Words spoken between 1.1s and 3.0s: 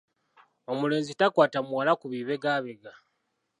takwata muwala ku bibegabega